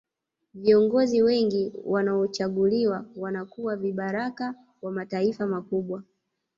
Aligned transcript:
viongozi 0.53 1.21
wengi 1.21 1.73
wanaochaguliwa 1.85 3.05
wanakuwa 3.15 3.75
vibaraka 3.75 4.55
wa 4.81 4.91
mataifa 4.91 5.47
makubwa 5.47 6.03